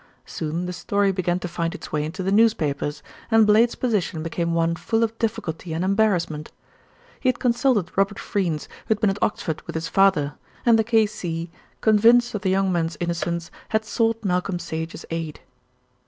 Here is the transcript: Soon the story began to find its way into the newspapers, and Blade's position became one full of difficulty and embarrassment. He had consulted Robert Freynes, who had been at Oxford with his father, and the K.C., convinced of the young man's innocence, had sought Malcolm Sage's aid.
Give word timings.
Soon 0.25 0.65
the 0.65 0.73
story 0.73 1.11
began 1.11 1.37
to 1.37 1.47
find 1.47 1.75
its 1.75 1.91
way 1.91 2.03
into 2.03 2.23
the 2.23 2.31
newspapers, 2.31 3.03
and 3.29 3.45
Blade's 3.45 3.75
position 3.75 4.23
became 4.23 4.55
one 4.55 4.75
full 4.75 5.03
of 5.03 5.15
difficulty 5.19 5.73
and 5.73 5.85
embarrassment. 5.85 6.51
He 7.19 7.29
had 7.29 7.37
consulted 7.37 7.91
Robert 7.95 8.17
Freynes, 8.17 8.65
who 8.87 8.95
had 8.95 8.99
been 8.99 9.11
at 9.11 9.21
Oxford 9.21 9.61
with 9.67 9.75
his 9.75 9.87
father, 9.89 10.33
and 10.65 10.79
the 10.79 10.83
K.C., 10.83 11.51
convinced 11.81 12.33
of 12.33 12.41
the 12.41 12.49
young 12.49 12.71
man's 12.71 12.97
innocence, 12.99 13.51
had 13.69 13.85
sought 13.85 14.25
Malcolm 14.25 14.57
Sage's 14.57 15.05
aid. 15.11 15.39